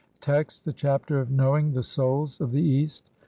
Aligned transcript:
Text: 0.19 0.65
(1) 0.65 0.71
The 0.71 0.77
Chapter 0.79 1.19
of 1.19 1.29
knowing 1.29 1.73
the 1.73 1.83
Souls 1.83 2.41
of 2.41 2.51
the 2.51 2.63
EAST. 2.63 3.11